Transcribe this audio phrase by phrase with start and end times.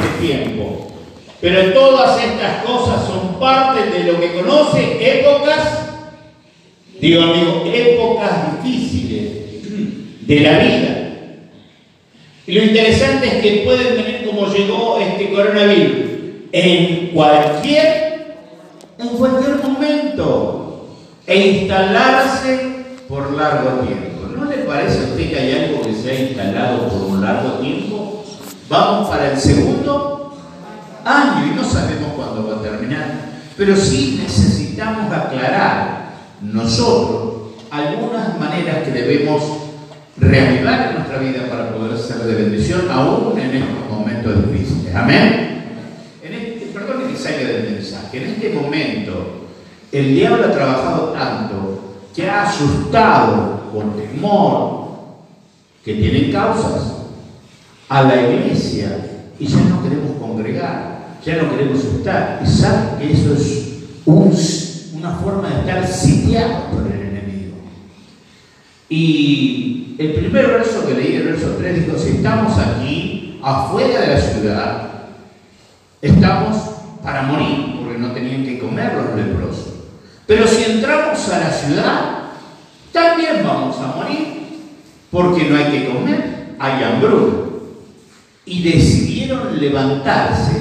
[0.00, 0.88] este tiempo.
[1.40, 5.90] Pero todas estas cosas son parte de lo que conoce épocas,
[7.00, 10.98] digo amigo, épocas difíciles de la vida.
[12.46, 16.08] Y lo interesante es que pueden venir como llegó este coronavirus
[16.50, 18.36] en cualquier,
[18.98, 20.88] en cualquier momento
[21.26, 22.58] e instalarse
[23.06, 24.28] por largo tiempo.
[24.34, 27.58] ¿No le parece a usted que hay algo que se ha instalado por un largo
[27.58, 28.07] tiempo?
[28.68, 30.36] Vamos para el segundo
[31.04, 33.30] año y no sabemos cuándo va a terminar.
[33.56, 39.42] Pero sí necesitamos aclarar nosotros algunas maneras que debemos
[40.18, 44.94] reavivar en nuestra vida para poder ser de bendición aún en estos momentos difíciles.
[44.94, 45.64] Amén.
[46.22, 48.22] En este, perdón que salga del mensaje.
[48.22, 49.46] En este momento
[49.90, 54.88] el diablo ha trabajado tanto que ha asustado con temor
[55.82, 56.97] que tienen causas
[57.88, 58.98] a la iglesia
[59.38, 62.40] y ya no queremos congregar, ya no queremos estar.
[62.44, 67.56] Y saben que eso es una forma de estar sitiado por el enemigo.
[68.88, 74.06] Y el primer verso que leí, el verso 3, dijo, si estamos aquí, afuera de
[74.14, 74.88] la ciudad,
[76.02, 76.56] estamos
[77.02, 79.74] para morir, porque no tenían que comer los leprosos.
[80.26, 82.18] Pero si entramos a la ciudad,
[82.92, 84.26] también vamos a morir,
[85.10, 87.47] porque no hay que comer, hay hambruna.
[88.48, 90.56] Y decidieron levantarse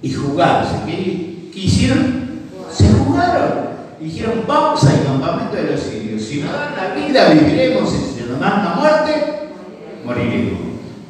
[0.00, 0.76] y jugarse.
[0.86, 2.40] ¿Qué, ¿Qué hicieron?
[2.72, 3.66] Se jugaron.
[4.00, 6.22] Dijeron, vamos al campamento de los sirios.
[6.22, 7.92] Si nos dan la vida, viviremos.
[7.92, 9.10] Y si nos dan la muerte,
[10.04, 10.60] moriremos.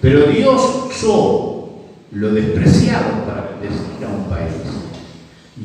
[0.01, 1.69] Pero Dios usó
[2.13, 4.53] lo despreciado para bendecir a un país.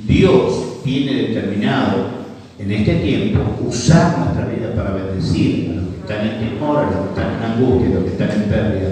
[0.06, 2.22] Dios tiene determinado
[2.60, 6.92] en este tiempo usar nuestra vida para bendecir a los que están en temor, a
[6.92, 8.90] los que están en angustia, a los que están en pérdida.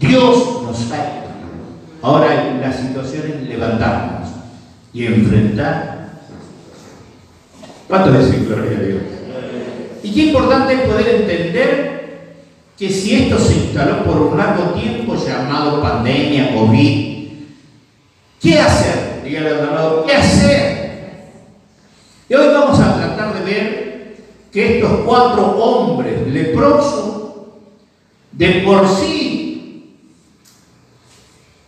[0.00, 1.22] Dios nos ha
[2.02, 4.28] Ahora la situación es levantarnos
[4.92, 6.10] y enfrentar.
[7.88, 9.02] ¿Cuánto decir gloria a Dios?
[10.02, 12.36] Y qué importante es poder entender
[12.78, 17.28] que si esto se instaló por un largo tiempo llamado pandemia, COVID,
[18.40, 19.22] ¿qué hacer?
[19.24, 20.76] Dígale al lado, ¿qué hacer?
[22.28, 24.16] Y hoy vamos a tratar de ver
[24.52, 27.22] que estos cuatro hombres leprosos,
[28.32, 29.25] de por sí,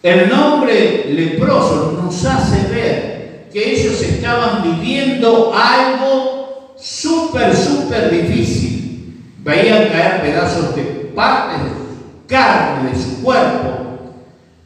[0.03, 9.35] el nombre leproso nos hace ver que ellos estaban viviendo algo súper, súper difícil.
[9.43, 10.83] Veían caer pedazos de
[11.15, 11.71] partes de
[12.27, 13.69] carne de su cuerpo.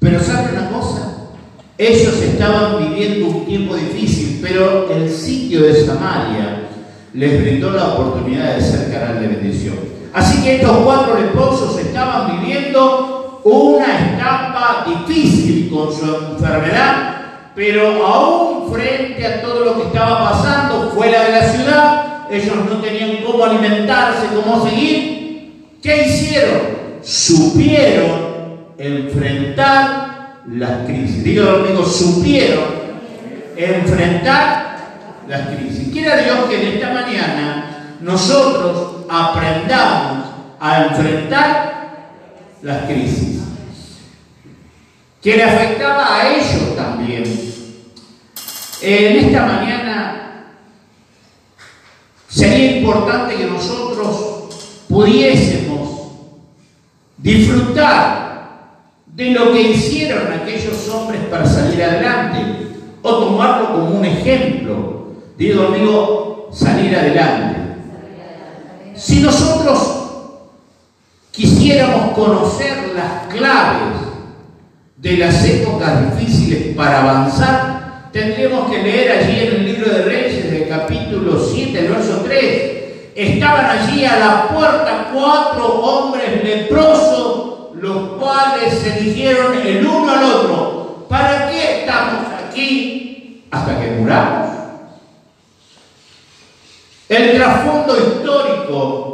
[0.00, 1.28] Pero ¿saben una cosa?
[1.78, 6.68] Ellos estaban viviendo un tiempo difícil, pero el sitio de Samaria
[7.14, 9.76] les brindó la oportunidad de ser canal de bendición.
[10.12, 13.11] Así que estos cuatro leprosos estaban viviendo
[13.44, 17.16] una etapa difícil con su enfermedad,
[17.54, 22.76] pero aún frente a todo lo que estaba pasando fuera de la ciudad, ellos no
[22.78, 25.68] tenían cómo alimentarse, cómo seguir.
[25.82, 26.60] ¿Qué hicieron?
[27.02, 28.32] Supieron
[28.78, 31.24] enfrentar las crisis.
[31.24, 32.64] Digo, amigos, supieron
[33.56, 34.78] enfrentar
[35.28, 35.92] las crisis.
[35.92, 40.26] Quiera Dios que en esta mañana nosotros aprendamos
[40.58, 41.71] a enfrentar
[42.62, 43.42] las crisis.
[45.20, 47.24] Que le afectaba a ellos también.
[48.80, 50.46] En esta mañana
[52.28, 56.12] sería importante que nosotros pudiésemos
[57.18, 58.32] disfrutar
[59.06, 62.66] de lo que hicieron aquellos hombres para salir adelante
[63.02, 65.12] o tomarlo como un ejemplo.
[65.36, 67.60] Digo, amigo, salir adelante.
[68.96, 70.01] Si nosotros
[71.72, 73.98] quisiéramos conocer las claves
[74.98, 80.50] de las épocas difíciles para avanzar, tendríamos que leer allí en el libro de Reyes,
[80.50, 82.72] del capítulo 7, el verso 3.
[83.14, 90.24] Estaban allí a la puerta cuatro hombres leprosos, los cuales se dijeron el uno al
[90.24, 94.48] otro, ¿para qué estamos aquí hasta que muramos?
[97.08, 99.11] El trasfondo histórico,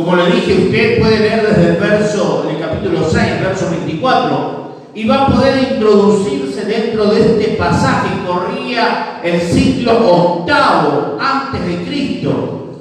[0.00, 5.06] como le dije, usted puede leer desde el verso, el capítulo 6, verso 24, y
[5.06, 8.08] va a poder introducirse dentro de este pasaje.
[8.26, 12.80] Corría el siglo octavo antes de Cristo.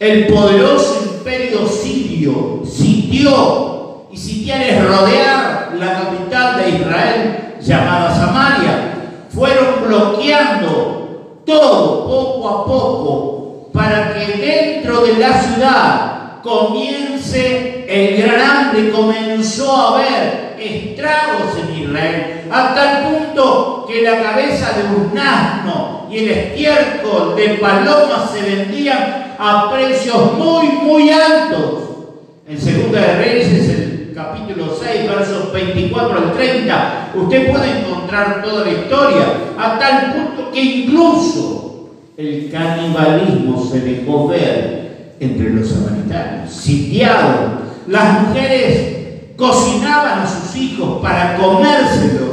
[0.00, 8.94] El poderoso imperio sirio sitió y sitiar es rodear la capital de Israel llamada Samaria.
[9.32, 18.40] Fueron bloqueando todo poco a poco para que dentro de la ciudad comience el gran
[18.40, 18.90] hambre.
[18.90, 26.06] Comenzó a haber estragos en Israel, a tal punto que la cabeza de un asno
[26.10, 31.84] y el estiércol de palomas se vendían a precios muy, muy altos.
[32.46, 38.64] En Segunda de Reyes, el capítulo 6, versos 24 al 30, usted puede encontrar toda
[38.66, 39.22] la historia,
[39.56, 44.79] a tal punto que incluso el canibalismo se dejó ver
[45.20, 47.60] entre los samaritanos, sitiados.
[47.86, 52.30] Las mujeres cocinaban a sus hijos para comérselos.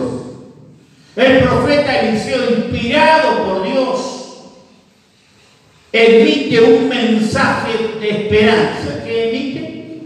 [1.15, 3.97] El profeta Eliseo, inspirado por Dios,
[5.91, 9.03] emite un mensaje de esperanza.
[9.03, 10.01] ¿Qué emite?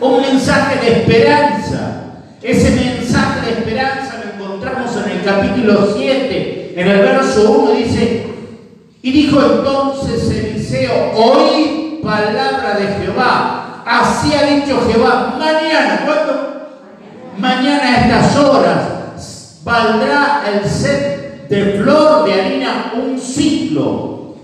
[0.00, 2.00] Un mensaje de esperanza.
[2.42, 8.26] Ese mensaje de esperanza lo encontramos en el capítulo 7, en el verso 1 dice,
[9.00, 16.54] y dijo entonces Eliseo, oí palabra de Jehová Así ha dicho Jehová, mañana, ¿cuándo?
[17.38, 24.36] Mañana a estas horas valdrá el set de flor de harina un ciclo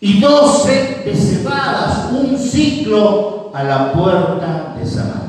[0.00, 5.22] y doce de cebadas un ciclo a la puerta de Samaria.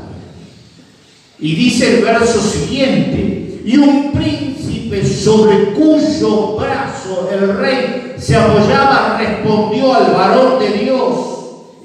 [1.39, 9.17] Y dice el verso siguiente, y un príncipe sobre cuyo brazo el rey se apoyaba
[9.19, 11.36] respondió al varón de Dios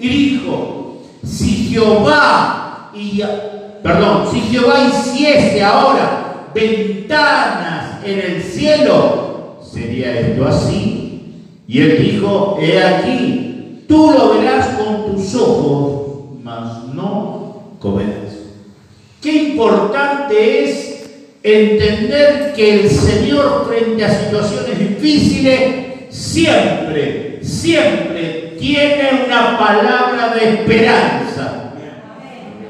[0.02, 3.22] y dijo, si Jehová, y,
[3.84, 11.34] perdón, si Jehová hiciese ahora ventanas en el cielo, sería esto así.
[11.69, 18.32] Y él dijo, he aquí, tú lo verás con tus ojos, mas no comerás.
[19.20, 21.06] Qué importante es
[21.44, 31.73] entender que el Señor frente a situaciones difíciles siempre, siempre tiene una palabra de esperanza.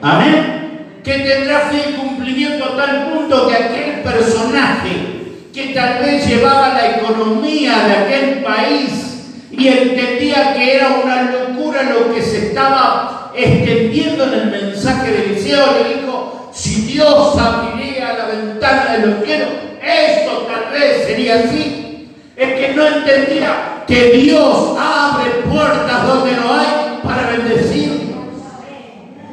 [0.01, 1.01] Amén.
[1.05, 5.13] Que tendrá fe y cumplimiento a tal punto que aquel personaje
[5.53, 11.83] que tal vez llevaba la economía de aquel país y entendía que era una locura
[11.83, 18.15] lo que se estaba extendiendo en el mensaje de Eliseo, le dijo, si Dios abriría
[18.15, 19.49] la ventana de los cielos,
[19.83, 22.09] esto tal vez sería así.
[22.35, 28.15] Es que no entendía que Dios abre puertas donde no hay para bendecir.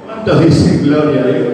[0.05, 1.47] ¿Cuántos dicen gloria a Dios?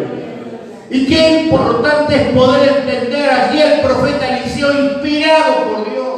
[0.89, 6.15] Y qué importante es poder entender allí el profeta Eliseo inspirado por Dios.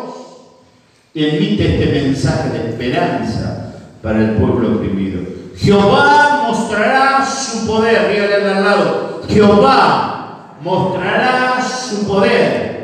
[1.15, 5.21] Emite este mensaje de esperanza para el pueblo oprimido.
[5.57, 9.21] Jehová mostrará su poder, dígale al lado.
[9.27, 12.77] Jehová mostrará su poder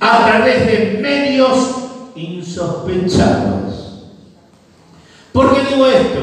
[0.00, 1.77] a través de medios
[2.48, 4.04] insospechados.
[5.32, 6.20] ¿Por qué digo esto?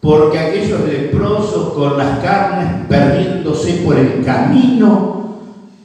[0.00, 5.38] Porque aquellos leprosos con las carnes perdiéndose por el camino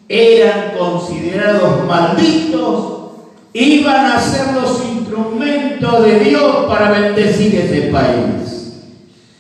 [0.10, 2.94] eran considerados malditos,
[3.54, 8.74] iban a ser los instrumentos de Dios para bendecir ese país.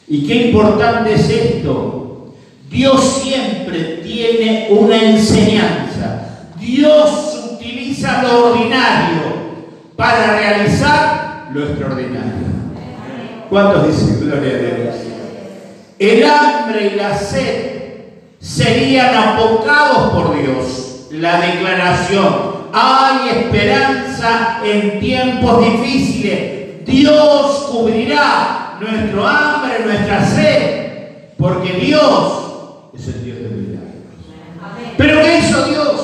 [0.07, 2.33] ¿Y qué importante es esto?
[2.69, 6.47] Dios siempre tiene una enseñanza.
[6.59, 9.28] Dios utiliza lo ordinario
[9.99, 12.47] para realizar lo extraordinario.
[13.49, 14.95] ¿Cuántos dicen gloria a Dios?
[15.99, 17.79] El hambre y la sed
[18.39, 21.07] serían apocados por Dios.
[21.11, 22.33] La declaración,
[22.71, 26.85] hay esperanza en tiempos difíciles.
[26.85, 33.93] Dios cubrirá nuestro hambre, nuestra sed, porque Dios es el Dios de milagros.
[34.95, 35.98] Pero ¿qué hizo Dios?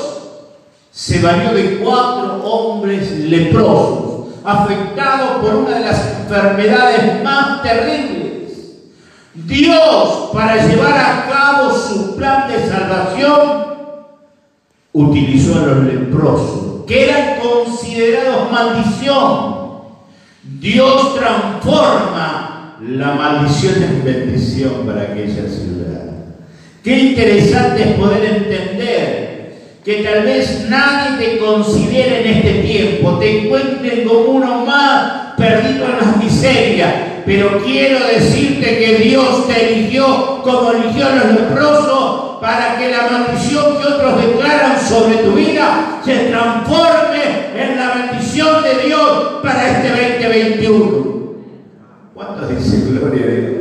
[0.96, 8.54] Se valió de cuatro hombres leprosos, afectados por una de las enfermedades más terribles.
[9.34, 13.66] Dios, para llevar a cabo su plan de salvación,
[14.94, 19.56] utilizó a los leprosos, que eran considerados maldición.
[20.44, 26.06] Dios transforma la maldición en bendición para aquella ciudad.
[26.82, 29.25] Qué interesante es poder entender
[29.86, 35.84] que tal vez nadie te considere en este tiempo, te encuentren como uno más perdido
[35.84, 36.92] en las miserias,
[37.24, 43.08] pero quiero decirte que Dios te eligió como eligió a los leprosos para que la
[43.08, 47.22] maldición que otros declaran sobre tu vida se transforme
[47.54, 51.16] en la bendición de Dios para este 2021.
[52.12, 53.54] ¿Cuántos dicen gloria a Dios?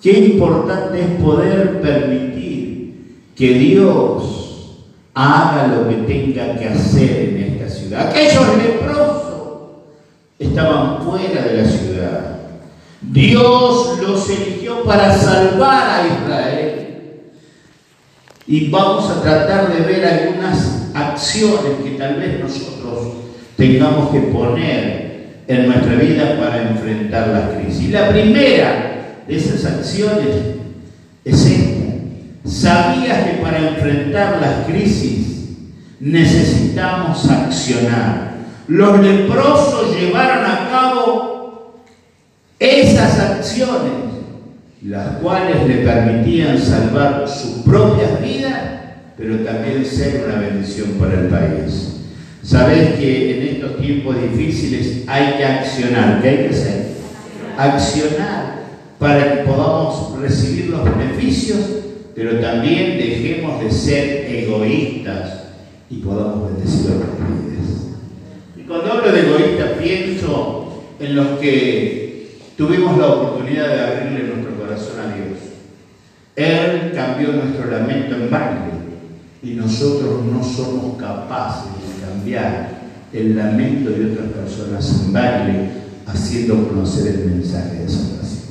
[0.00, 4.41] Qué importante es poder permitir que Dios
[5.14, 8.08] haga lo que tenga que hacer en esta ciudad.
[8.08, 9.22] Aquellos leprosos
[10.38, 12.36] estaban fuera de la ciudad.
[13.00, 16.78] Dios los eligió para salvar a Israel.
[18.44, 23.14] y vamos a tratar de ver algunas acciones que tal vez nosotros
[23.56, 27.90] tengamos que poner en nuestra vida para enfrentar la crisis.
[27.90, 30.28] La primera de esas acciones
[31.24, 31.71] es esta.
[32.44, 35.48] ¿Sabías que para enfrentar las crisis
[36.00, 38.32] necesitamos accionar?
[38.68, 41.82] Los leprosos llevaron a cabo
[42.58, 43.92] esas acciones,
[44.82, 48.60] las cuales le permitían salvar sus propias vidas,
[49.16, 51.96] pero también ser una bendición para el país.
[52.42, 56.20] Sabes que en estos tiempos difíciles hay que accionar.
[56.20, 56.86] ¿Qué hay que hacer?
[57.56, 58.62] Accionar
[58.98, 61.58] para que podamos recibir los beneficios,
[62.14, 65.44] pero también dejemos de ser egoístas
[65.88, 67.86] y podamos bendecir a otras vidas.
[68.56, 74.56] Y cuando hablo de egoísta pienso en los que tuvimos la oportunidad de abrirle nuestro
[74.56, 75.38] corazón a Dios.
[76.36, 78.72] Él cambió nuestro lamento en baile
[79.42, 85.68] y nosotros no somos capaces de cambiar el lamento de otras personas en baile
[86.06, 88.42] haciendo conocer el mensaje de salvación.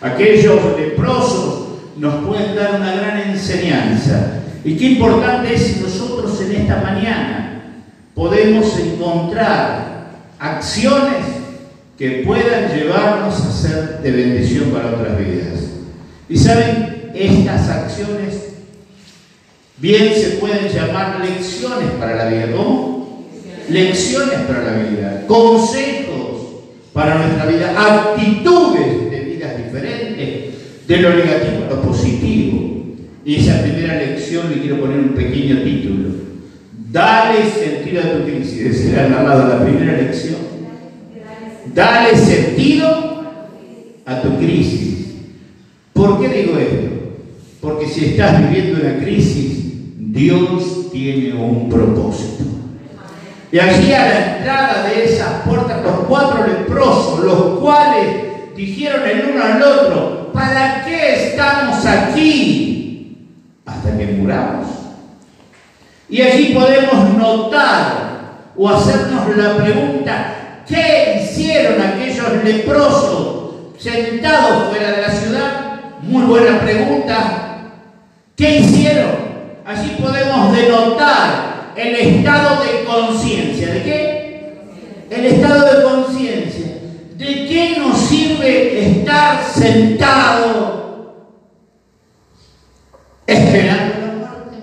[0.00, 1.57] Aquellos leprosos
[1.98, 4.40] nos pueden dar una gran enseñanza.
[4.64, 7.62] Y qué importante es si nosotros en esta mañana
[8.14, 11.24] podemos encontrar acciones
[11.96, 15.60] que puedan llevarnos a ser de bendición para otras vidas.
[16.28, 18.48] Y saben, estas acciones
[19.80, 22.50] Bien se pueden llamar lecciones para la vida.
[22.56, 23.26] ¿Cómo?
[23.68, 25.24] Lecciones para la vida.
[25.28, 27.74] Consejos para nuestra vida.
[27.76, 30.54] Actitudes de vidas diferentes.
[30.88, 32.84] De lo negativo positivo.
[33.24, 36.08] Y esa primera lección le quiero poner un pequeño título.
[36.90, 38.64] Dale sentido a tu crisis.
[38.64, 40.36] Decir al la primera lección.
[41.74, 43.22] Dale sentido
[44.06, 45.14] a tu crisis.
[45.92, 46.88] ¿Por qué digo esto?
[47.60, 49.64] Porque si estás viviendo una crisis,
[49.98, 52.44] Dios tiene un propósito.
[53.50, 58.06] Y allí a la entrada de esas puertas, los cuatro leprosos, los cuales
[58.56, 63.26] dijeron el uno al otro, ¿para qué estamos aquí?
[63.66, 64.66] Hasta que muramos.
[66.08, 75.02] Y allí podemos notar o hacernos la pregunta, ¿qué hicieron aquellos leprosos sentados fuera de
[75.02, 75.80] la ciudad?
[76.02, 77.58] Muy buena pregunta.
[78.36, 79.28] ¿Qué hicieron?
[79.66, 83.74] Allí podemos denotar el estado de conciencia.
[83.74, 84.54] ¿De qué?
[85.10, 86.07] El estado de conciencia.
[88.38, 91.26] ¿De qué nos sirve estar sentado
[93.26, 94.56] esperando la muerte?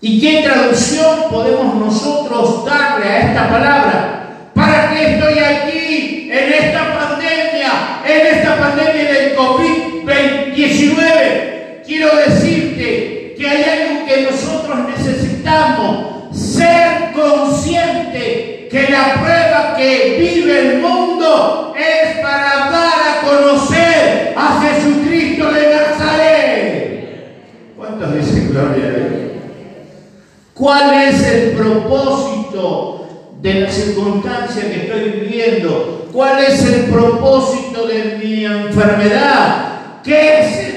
[0.00, 4.48] ¿Y qué traducción podemos nosotros darle a esta palabra?
[4.54, 11.82] ¿Para qué estoy aquí en esta pandemia, en esta pandemia del COVID-19?
[11.86, 17.61] Quiero decirte que hay algo que nosotros necesitamos, ser consciente
[18.72, 25.76] que la prueba que vive el mundo es para dar a conocer a Jesucristo de
[25.76, 27.34] Nazaret.
[27.76, 29.12] ¿Cuántos dicen gloria a Dios?
[30.54, 36.08] ¿Cuál es el propósito de la circunstancia que estoy viviendo?
[36.10, 40.00] ¿Cuál es el propósito de mi enfermedad?
[40.02, 40.72] ¿Qué es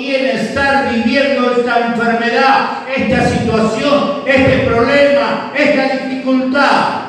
[0.00, 6.99] tiene estar viviendo esta enfermedad, esta situación, este problema, esta dificultad.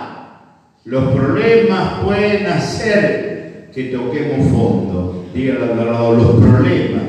[0.84, 5.26] Los problemas pueden hacer que toquemos fondo.
[5.34, 7.04] Díganlo al lado, los problemas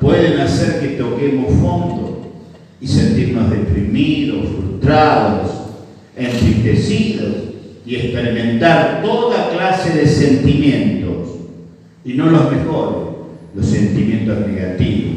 [0.00, 2.32] pueden hacer que toquemos fondo
[2.80, 5.50] y sentirnos deprimidos, frustrados,
[6.16, 7.34] entristecidos
[7.84, 11.28] y experimentar toda clase de sentimientos
[12.04, 13.06] y no los mejores
[13.54, 15.16] los sentimientos negativos.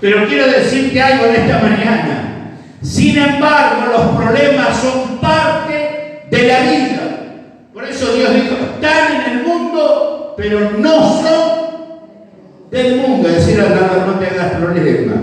[0.00, 2.58] Pero quiero decirte algo en esta mañana.
[2.82, 6.98] Sin embargo, los problemas son parte de la vida.
[7.74, 11.58] Por eso Dios dijo, están en el mundo, pero no son
[12.70, 13.28] del mundo.
[13.28, 15.18] Decir, al lado no tengas problemas.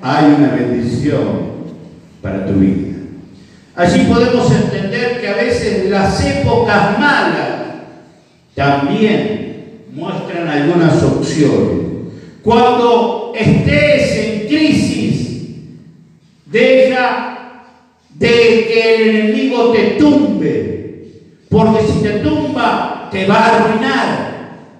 [0.00, 1.46] Hay una bendición
[2.22, 2.96] para tu vida.
[3.74, 7.48] Allí podemos entender que a veces las épocas malas
[8.54, 11.86] también muestran algunas opciones.
[12.42, 15.40] Cuando estés en crisis,
[16.46, 17.64] deja
[18.14, 21.08] de que el enemigo te tumbe,
[21.50, 24.25] porque si te tumba, te va a arruinar.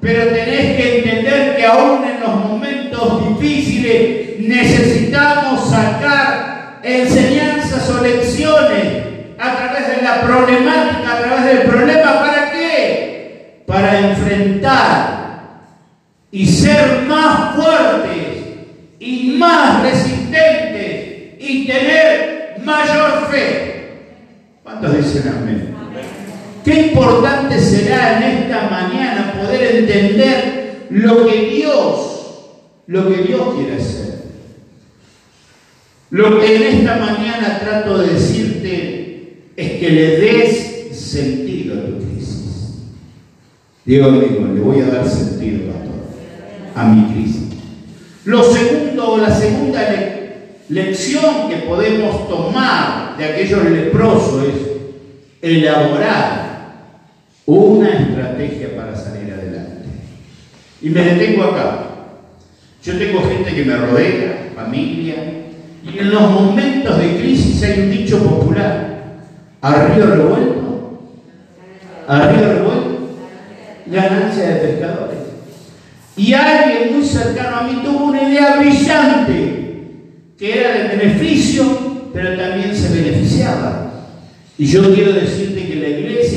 [0.07, 9.03] Pero tenés que entender que aún en los momentos difíciles necesitamos sacar enseñanzas o lecciones
[9.37, 12.21] a través de la problemática, a través del problema.
[12.21, 13.17] ¿Para qué?
[13.67, 15.65] para enfrentar
[16.31, 18.45] y ser más fuertes
[19.01, 23.91] y más resistentes y tener mayor fe.
[24.63, 25.76] ¿Cuántos dicen amén?
[26.67, 32.55] Qué importante será en esta mañana poder entender lo que Dios,
[32.89, 34.15] lo que Dios quiere hacer.
[36.11, 41.99] Lo que en esta mañana trato de decirte es que le des sentido a tu
[42.05, 42.81] crisis.
[43.85, 45.73] Diego amigo, le voy a dar sentido
[46.75, 47.45] a, a mi crisis.
[48.25, 49.83] Lo segundo, la segunda
[50.69, 54.55] lección que podemos tomar de aquellos leprosos es
[55.43, 56.46] elaborar
[57.47, 59.87] una estrategia para salir adelante.
[60.83, 61.79] Y me detengo acá.
[62.83, 65.15] Yo tengo gente que me rodea, familia,
[65.83, 69.05] y en los momentos de crisis hay un dicho popular,
[69.61, 71.01] a río revuelto,
[72.07, 73.19] a río revuelto,
[73.87, 75.19] ganancia de pescadores.
[76.17, 79.83] Y alguien muy cercano a mí tuvo una idea brillante,
[80.39, 83.93] que era de beneficio, pero también se beneficiaba.
[84.59, 86.36] Y yo quiero decirte que la iglesia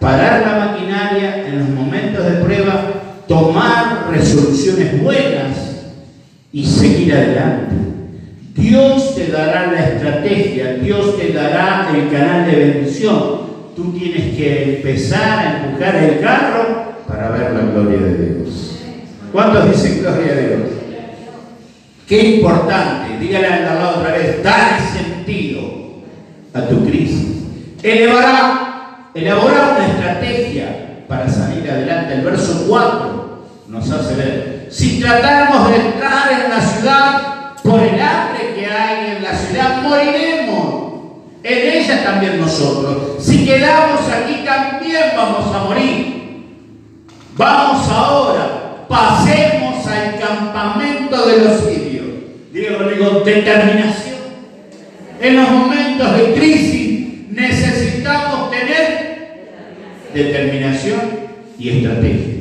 [0.00, 2.84] parar la maquinaria en los momentos de prueba,
[3.26, 5.56] tomar resoluciones buenas
[6.52, 7.74] y seguir adelante.
[8.54, 13.44] Dios te dará la estrategia, Dios te dará el canal de bendición.
[13.74, 18.78] Tú tienes que empezar a empujar el carro para ver la gloria de Dios.
[19.32, 20.60] ¿Cuántos dicen gloria a Dios?
[22.06, 25.62] Qué importante, dígale al lado otra vez, dale sentido
[26.52, 27.44] a tu crisis.
[27.82, 28.63] Elevará,
[29.14, 32.14] elaborar una estrategia para salir adelante.
[32.14, 38.00] El verso 4 nos hace ver si tratáramos de entrar en la ciudad por el
[38.00, 40.84] hambre que hay en la ciudad, moriremos.
[41.42, 43.22] En ella también nosotros.
[43.22, 46.14] Si quedamos aquí también vamos a morir.
[47.36, 52.06] Vamos ahora, pasemos al campamento de los sirios.
[52.52, 54.14] Digo, digo, determinación.
[55.20, 59.04] En los momentos de crisis necesitamos tener
[60.14, 61.00] determinación
[61.58, 62.34] y estrategia.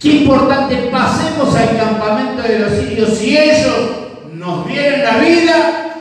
[0.00, 3.18] Qué importante pasemos al campamento de los sirios.
[3.18, 3.90] Si ellos
[4.34, 5.94] nos vienen la vida,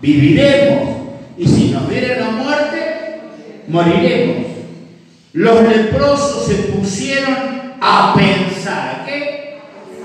[0.00, 0.96] viviremos.
[1.36, 3.20] Y si nos vienen la muerte,
[3.68, 4.46] moriremos.
[5.34, 9.00] Los leprosos se pusieron a pensar.
[9.02, 9.58] ¿A qué?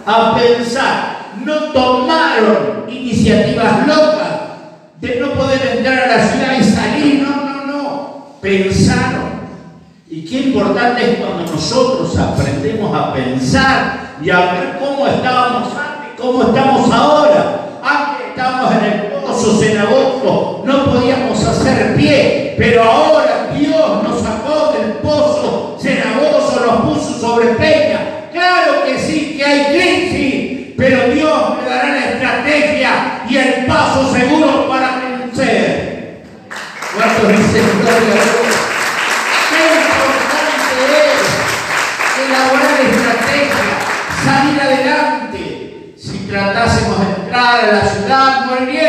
[0.06, 1.17] A pensar.
[1.46, 4.28] No tomaron iniciativas locas
[5.00, 7.22] de no poder entrar a la ciudad y salir.
[7.22, 8.38] No, no, no.
[8.41, 9.16] Pensaron
[10.28, 16.44] qué importante es cuando nosotros aprendemos a pensar y a ver cómo estábamos antes, cómo
[16.44, 17.70] estamos ahora.
[17.82, 24.74] Antes estábamos en el pozo cenagoso, no podíamos hacer pie, pero ahora Dios nos sacó
[24.74, 28.30] del pozo cenagoso, nos puso sobre peña.
[28.34, 34.12] Claro que sí, que hay crisis, pero Dios me dará la estrategia y el paso
[34.13, 36.24] seguro para vencer.
[36.96, 38.37] ¿Cuántos dicen gloria
[47.65, 48.87] la ciudad, moriríamos.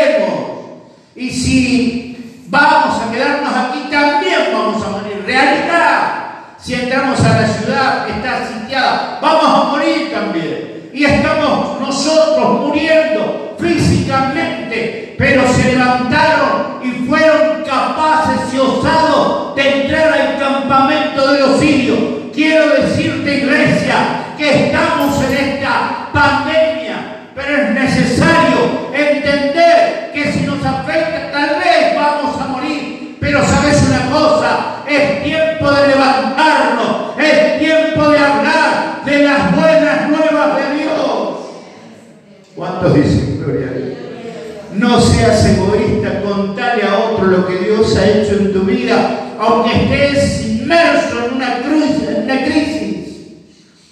[45.45, 51.25] Egoísta, contale a otro lo que Dios ha hecho en tu vida, aunque estés inmerso
[51.25, 51.99] en una cruz
[52.37, 52.99] crisis.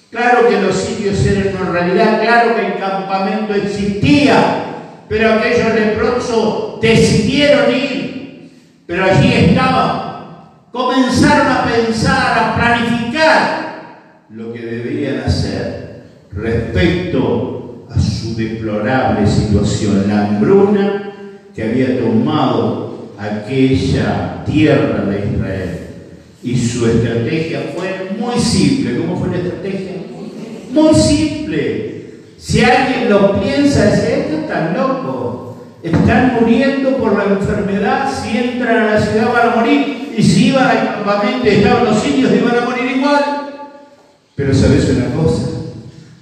[0.10, 4.36] Claro que los sitios eran una realidad, claro que el campamento existía,
[5.10, 8.52] pero aquellos leprosos decidieron ir,
[8.86, 10.08] pero allí estaban.
[10.72, 20.28] Comenzaron a pensar, a planificar lo que debían hacer respecto a su deplorable situación, la
[20.28, 20.97] hambruna
[21.58, 25.80] que había tomado aquella tierra de Israel.
[26.43, 29.00] Y su estrategia fue muy simple.
[29.00, 29.93] ¿Cómo fue la estrategia?
[30.72, 32.12] Muy simple.
[32.38, 35.56] Si alguien lo piensa, dice, estos están locos.
[35.82, 38.08] Están muriendo por la enfermedad.
[38.08, 40.13] Si entran a la ciudad van a morir.
[40.15, 43.24] Y si iban al campamento estaban los sitios, iban a morir igual.
[44.36, 45.41] Pero sabes una cosa.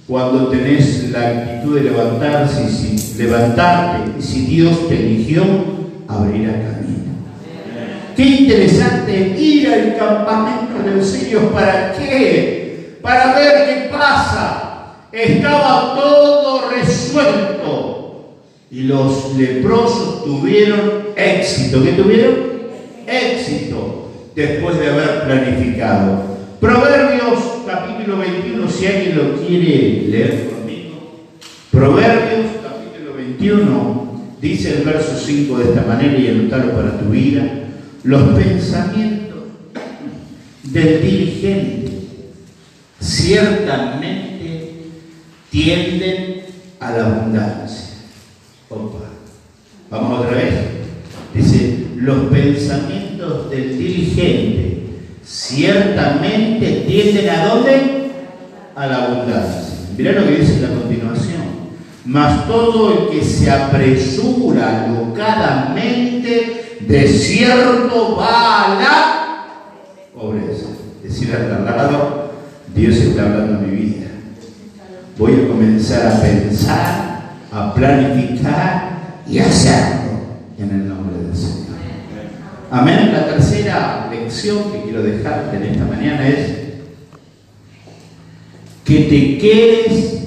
[0.06, 2.70] cuando tenés la actitud de levantarse y
[3.16, 5.42] levantarte y si Dios te eligió,
[6.08, 6.96] abrirá camino.
[8.16, 12.98] Qué interesante ir al campamento de sirios, ¿para qué?
[13.02, 14.62] Para ver qué pasa.
[15.12, 18.36] Estaba todo resuelto
[18.70, 21.82] y los leprosos tuvieron éxito.
[21.82, 22.34] ¿Qué tuvieron?
[23.06, 26.36] Éxito después de haber planificado.
[26.60, 30.96] Proverbios capítulo 21, si alguien lo quiere leer conmigo.
[31.70, 32.45] Proverbios
[33.46, 34.06] 21
[34.40, 37.44] dice el verso 5 de esta manera y anotarlo para tu vida.
[38.02, 39.36] Los pensamientos
[40.64, 41.92] del dirigente
[43.00, 44.72] ciertamente
[45.50, 46.42] tienden
[46.80, 47.94] a la abundancia.
[48.68, 49.10] Opa.
[49.90, 50.54] Vamos otra vez.
[51.32, 54.82] Dice, los pensamientos del dirigente
[55.24, 58.10] ciertamente tienden a dónde?
[58.74, 59.62] A la abundancia.
[59.96, 61.45] Mirá lo que dice la continuación.
[62.06, 69.46] Mas todo el que se apresura alocadamente, de cierto va a la
[70.14, 70.66] pobreza.
[71.02, 72.32] Decir al lado,
[72.74, 74.06] Dios está hablando en mi vida.
[75.18, 80.12] Voy a comenzar a pensar, a planificar y a hacerlo
[80.58, 81.56] en el nombre del Señor.
[82.70, 83.10] Amén.
[83.12, 86.50] La tercera lección que quiero dejarte en esta mañana es
[88.84, 90.25] que te quedes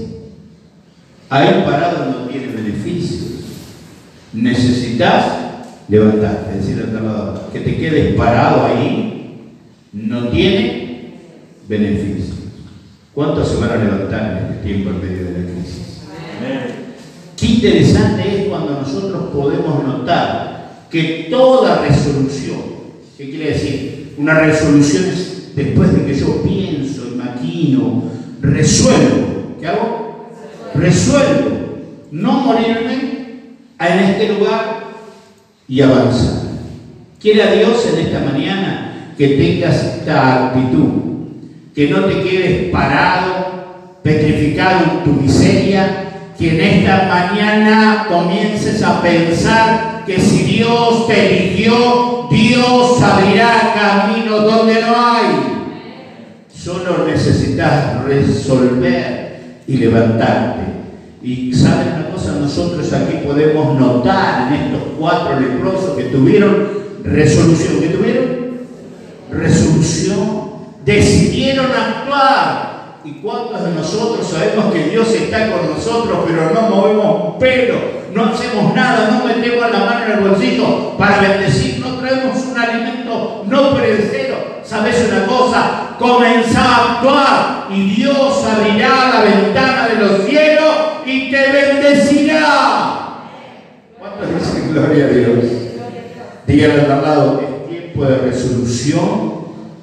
[1.29, 3.21] ahí parado no tiene beneficios.
[4.33, 5.25] Necesitas
[5.87, 9.53] levantarte, decirle al que te quedes parado ahí
[9.93, 11.13] no tiene
[11.67, 12.37] beneficios.
[13.13, 16.01] ¿Cuántos se van a levantar en este tiempo en medio de la crisis?
[17.37, 22.59] Qué interesante es cuando nosotros podemos notar que toda resolución,
[23.17, 24.15] ¿qué quiere decir?
[24.17, 28.03] Una resolución es después de que yo pienso y maquino,
[28.41, 29.55] resuelvo.
[29.59, 30.08] ¿Qué hago?
[30.79, 31.59] Resuelvo.
[32.11, 32.95] No morirme
[33.79, 34.79] en este lugar
[35.67, 36.49] y avanzar.
[37.19, 40.87] Quiere a Dios en esta mañana que tengas esta actitud,
[41.75, 49.01] que no te quedes parado, petrificado en tu miseria, que en esta mañana comiences a
[49.01, 55.25] pensar que si Dios te eligió, Dios abrirá caminos donde no hay.
[56.51, 59.18] Solo necesitas resolver
[59.69, 60.61] y levantarte.
[61.21, 66.67] Y sabes una cosa, nosotros aquí podemos notar en estos cuatro leprosos que tuvieron
[67.03, 67.79] resolución.
[67.79, 68.27] ¿Qué tuvieron?
[69.31, 70.49] Resolución.
[70.83, 72.97] Decidieron actuar.
[73.05, 77.99] ¿Y cuántos de nosotros sabemos que Dios está con nosotros, pero no movemos pelo?
[78.13, 82.57] no hacemos nada, no metemos la mano en el bolsillo para bendecir, no traemos un
[82.57, 82.88] alimento.
[84.79, 85.95] ¿Sabes una cosa?
[85.99, 90.73] Comenzá a actuar y Dios abrirá la ventana de los cielos
[91.05, 93.25] y te bendecirá.
[93.99, 95.45] ¿Cuántos dicen gloria a Dios?
[96.47, 99.33] Díganle al lado, es tiempo de resolución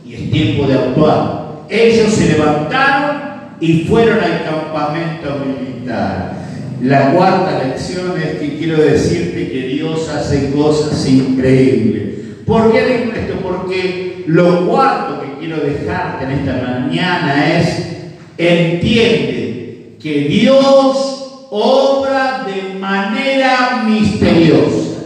[0.02, 1.64] y es tiempo de actuar.
[1.68, 3.16] Ellos se levantaron
[3.60, 6.36] y fueron al campamento militar.
[6.80, 12.14] La cuarta lección es que quiero decirte que Dios hace cosas increíbles.
[12.46, 13.34] ¿Por qué digo esto?
[13.42, 17.86] Porque lo cuarto que quiero dejarte en esta mañana es,
[18.36, 25.00] entiende que Dios obra de manera misteriosa.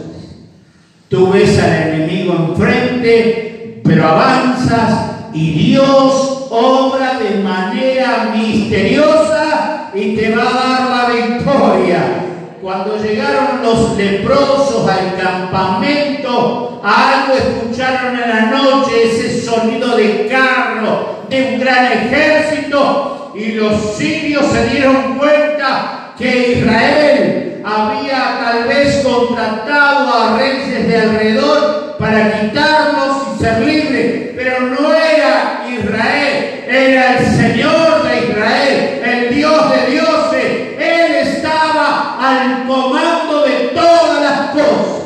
[1.07, 10.35] Tú ves al enemigo enfrente, pero avanzas y Dios obra de manera misteriosa y te
[10.35, 12.25] va a dar la victoria.
[12.61, 21.25] Cuando llegaron los leprosos al campamento, algo escucharon en la noche, ese sonido de carro,
[21.29, 29.03] de un gran ejército, y los sirios se dieron cuenta que Israel había tal vez
[29.03, 37.17] contratado a reyes de alrededor para quitarlos y ser libres, pero no era Israel, era
[37.17, 40.43] el Señor de Israel, el Dios de dioses.
[40.79, 45.01] Él estaba al comando de todas las cosas.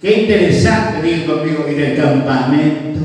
[0.00, 3.00] Qué interesante, dijo conmigo, en el campamento.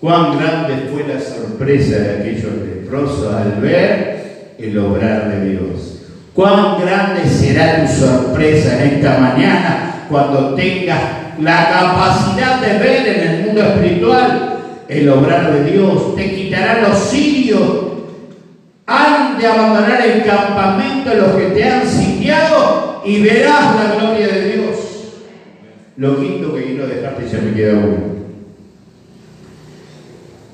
[0.00, 6.00] Cuán grande fue la sorpresa de aquellos leprosos al ver el obrar de Dios.
[6.34, 11.00] Cuán grande será tu sorpresa en esta mañana cuando tengas
[11.40, 14.50] la capacidad de ver en el mundo espiritual
[14.88, 17.62] el obrar de Dios, te quitará los sirios,
[18.86, 24.33] han de abandonar el campamento los que te han sitiado y verás la gloria de.
[25.96, 28.14] Lo quinto que quiero dejarte ya me queda uno.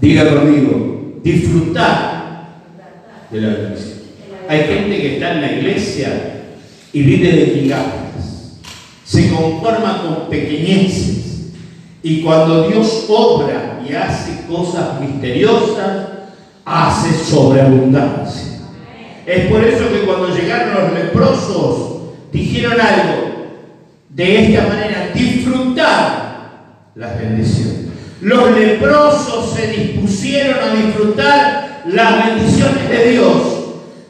[0.01, 2.61] Diga conmigo, disfrutar
[3.31, 4.01] de la bendición.
[4.49, 6.43] Hay gente que está en la iglesia
[6.93, 8.59] y vive de migajas,
[9.05, 11.21] se conforma con pequeñeces
[12.03, 16.09] y cuando Dios obra y hace cosas misteriosas,
[16.65, 18.61] hace sobreabundancia.
[19.27, 22.01] Es por eso que cuando llegaron los leprosos,
[22.33, 23.31] dijeron algo.
[24.09, 25.13] De esta manera,
[25.51, 27.77] disfrutar las bendiciones.
[28.21, 33.37] Los leprosos se dispusieron a disfrutar las bendiciones de Dios.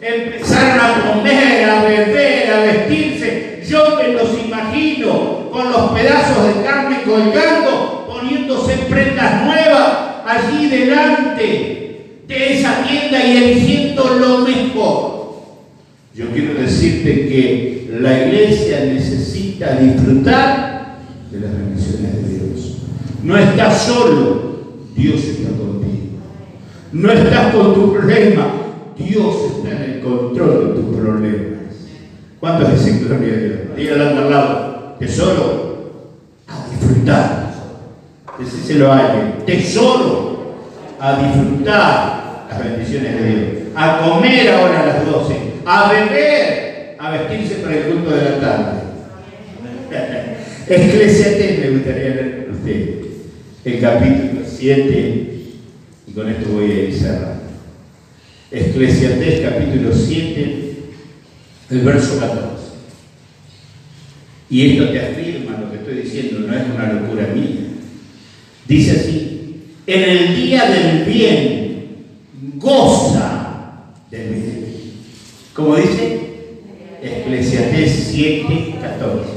[0.01, 3.63] Empezaron a comer, a beber, a vestirse.
[3.69, 9.93] Yo me los imagino con los pedazos de carne colgando, poniéndose prendas nuevas
[10.27, 15.21] allí delante de esa tienda y eligiendo lo mejor.
[16.15, 20.70] Yo quiero decirte que la iglesia necesita disfrutar
[21.31, 22.77] de las bendiciones de Dios.
[23.23, 24.61] No estás solo,
[24.97, 26.19] Dios está contigo.
[26.93, 28.47] No estás con tu problema,
[28.97, 31.61] Dios está en el control de tus problemas.
[32.41, 33.59] ¿Cuántos dicen gloria a Dios?
[33.77, 36.05] Dígale al lado, tesoro,
[36.49, 37.51] a disfrutar.
[38.39, 40.55] Decíselo a alguien, tesoro,
[40.99, 43.51] a disfrutar las bendiciones de Dios.
[43.75, 48.41] A comer ahora a las 12 a beber, a vestirse para el culto de la
[48.41, 48.80] tarde.
[50.71, 53.01] Eclesiastes me gustaría leer con usted
[53.65, 55.31] el capítulo 7
[56.07, 57.43] y con esto voy a ir cerrando.
[58.53, 60.75] Eclesiastes capítulo 7,
[61.71, 62.45] el verso 14.
[64.49, 67.67] Y esto te afirma lo que estoy diciendo, no es una locura mía.
[68.69, 71.87] Dice así, en el día del bien,
[72.59, 74.67] goza del bien.
[75.53, 76.21] Como dice
[77.03, 79.30] Eclesiastés 7, 14.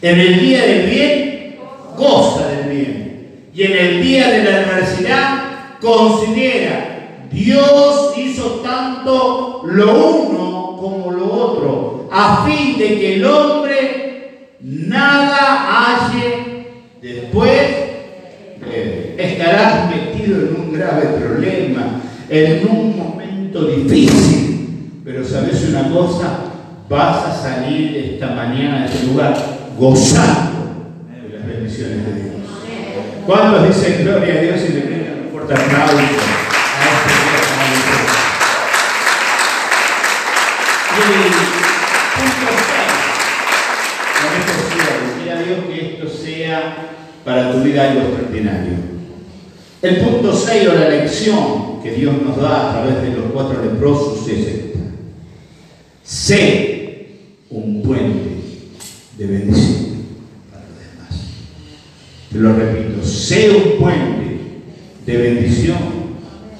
[0.00, 1.56] En el día del bien,
[1.96, 3.50] goza del bien.
[3.54, 5.40] Y en el día de la adversidad,
[5.80, 14.56] considera, Dios hizo tanto lo uno como lo otro, a fin de que el hombre
[14.60, 16.66] nada halle
[17.02, 17.88] después.
[19.16, 24.48] estarás metido en un grave problema, en un momento difícil
[25.08, 26.38] pero sabes una cosa,
[26.86, 30.82] vas a salir esta mañana de este lugar gozando
[31.22, 32.34] de las bendiciones de Dios.
[33.26, 36.38] ¿Cuántos dicen gloria a Dios y le brindan un fuerte aplauso a este
[40.98, 41.00] Y
[42.18, 42.88] punto 6,
[44.18, 46.58] con esto cierro, a Dios que esto sea
[47.24, 48.72] para tu vida algo extraordinario.
[49.80, 53.62] El punto 6 o la lección que Dios nos da a través de los cuatro
[53.62, 54.78] leprosos es esta.
[56.02, 57.06] Sé
[57.50, 58.38] un puente
[59.18, 59.47] de bendición.
[62.38, 64.38] Lo repito, sé un puente
[65.04, 65.78] de bendición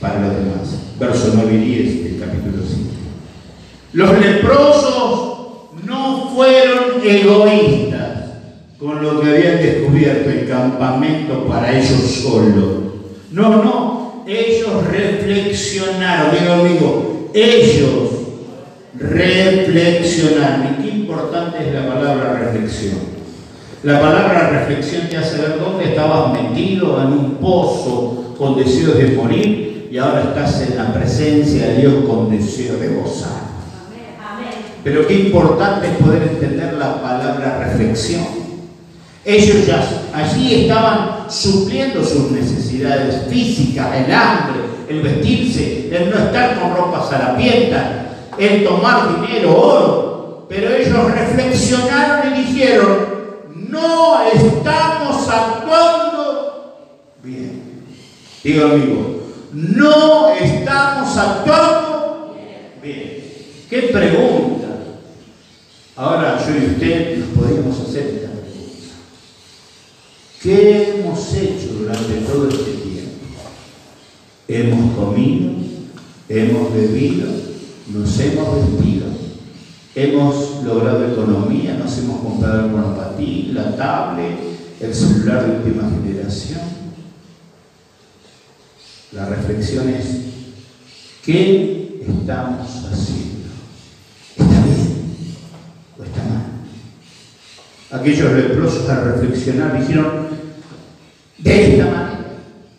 [0.01, 0.79] para los demás.
[0.99, 2.89] Verso 9 y 10 del capítulo 5.
[3.93, 5.39] Los leprosos
[5.87, 8.25] no fueron egoístas
[8.81, 12.79] con lo que habían descubierto el campamento para ellos solos.
[13.31, 18.11] No, no, ellos reflexionaron, digo amigo, ellos
[18.99, 20.77] reflexionar.
[20.77, 23.18] Y qué importante es la palabra reflexión.
[23.85, 29.13] La palabra reflexión te hace ver dónde estabas metido en un pozo con deseos de
[29.13, 33.39] morir y ahora estás en la presencia de Dios con deseo de gozar.
[34.83, 38.27] Pero qué importante es poder entender la palabra reflexión.
[39.25, 39.81] Ellos ya
[40.13, 47.13] allí estaban supliendo sus necesidades físicas, el hambre, el vestirse, el no estar con ropas
[47.13, 47.85] harapientas,
[48.39, 53.08] el tomar dinero, oro, pero ellos reflexionaron y dijeron,
[53.69, 56.79] no estamos actuando
[57.23, 57.85] bien.
[58.43, 62.37] Digo amigo, no estamos actuando
[62.83, 63.25] bien.
[63.69, 64.69] ¿Qué pregunta?
[65.97, 68.95] Ahora yo y usted nos podríamos hacer esta pregunta.
[70.43, 72.89] ¿Qué hemos hecho durante todo este tiempo?
[74.47, 75.51] Hemos comido,
[76.29, 77.27] hemos bebido,
[77.89, 79.07] nos hemos vestido,
[79.99, 84.37] hemos logrado economía, nos hemos comprado el monopatín, la tablet,
[84.81, 86.61] el celular de última generación.
[89.13, 90.07] La reflexión es,
[91.25, 93.49] ¿qué estamos haciendo?
[94.37, 95.05] ¿Está bien
[95.99, 98.01] o está mal?
[98.01, 100.29] Aquellos leprosos al reflexionar dijeron,
[101.39, 102.19] de esta manera,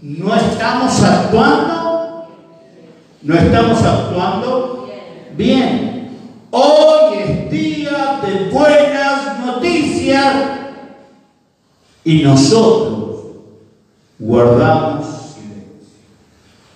[0.02, 2.28] no estamos actuando,
[3.24, 4.80] no estamos actuando
[5.40, 5.89] Bien,
[6.52, 10.36] hoy es día de buenas noticias
[12.04, 13.26] y nosotros
[14.18, 15.90] guardamos silencio.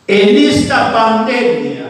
[0.07, 1.83] En esta pandemia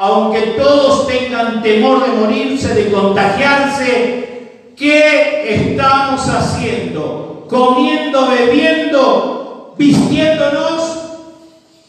[0.00, 7.46] aunque todos tengan temor de morirse, de contagiarse, ¿qué estamos haciendo?
[7.50, 10.98] Comiendo, bebiendo, vistiéndonos,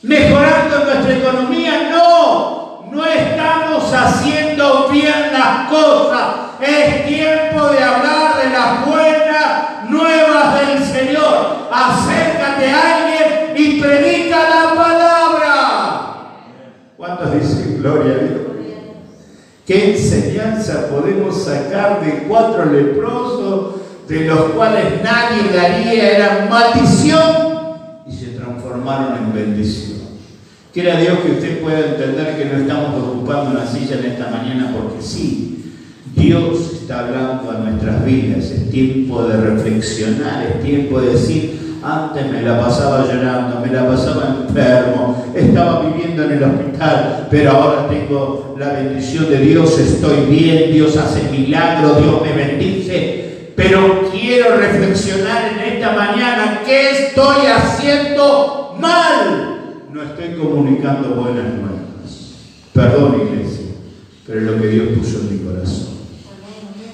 [0.01, 1.89] mejorando nuestra economía.
[1.91, 2.58] No,
[17.79, 18.49] gloria a Dios?
[19.65, 23.75] ¿Qué enseñanza podemos sacar de cuatro leprosos
[24.07, 27.21] de los cuales nadie daría, era maldición
[28.07, 29.99] y se transformaron en bendición?
[30.73, 34.73] Quiera Dios que usted pueda entender que no estamos ocupando una silla en esta mañana
[34.75, 35.73] porque sí,
[36.15, 42.29] Dios está hablando a nuestras vidas, es tiempo de reflexionar, es tiempo de decir, antes
[42.31, 47.87] me la pasaba llorando, me la pasaba enfermo, estaba viviendo en el hospital, pero ahora
[47.87, 54.57] tengo la bendición de Dios, estoy bien, Dios hace milagros, Dios me bendice, pero quiero
[54.57, 59.83] reflexionar en esta mañana, ¿qué estoy haciendo mal?
[59.91, 61.79] No estoy comunicando buenas nuevas.
[62.73, 63.67] Perdón, iglesia,
[64.25, 65.99] pero es lo que Dios puso en mi corazón.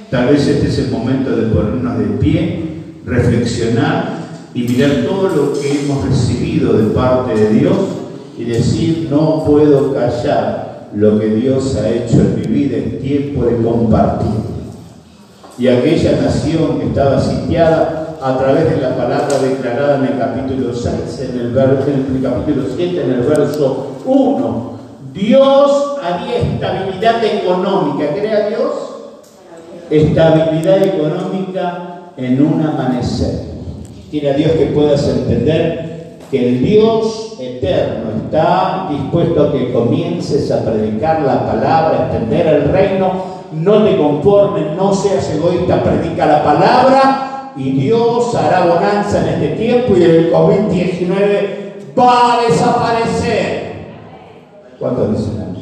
[0.10, 2.64] Tal vez este es el momento de ponernos de pie,
[3.06, 4.15] reflexionar
[4.56, 7.78] y mirar todo lo que hemos recibido de parte de Dios
[8.38, 13.46] y decir, no puedo callar lo que Dios ha hecho en mi vida, es tiempo
[13.46, 14.32] de compartir.
[15.60, 20.74] Y aquella nación que estaba sitiada a través de la palabra declarada en el capítulo
[20.74, 24.80] 6, en el, en el capítulo 7, en el verso 1,
[25.14, 28.14] Dios había estabilidad económica.
[28.16, 28.96] ¿Crea Dios?
[29.90, 33.45] estabilidad económica en un amanecer.
[34.18, 40.64] Quiera Dios que puedas entender que el Dios eterno está dispuesto a que comiences a
[40.64, 43.12] predicar la palabra, a extender el reino.
[43.52, 49.48] No te conformes, no seas egoísta, predica la palabra y Dios hará bonanza en este
[49.58, 53.74] tiempo y el COVID-19 va a desaparecer.
[54.80, 55.55] ¿Cuántos dicen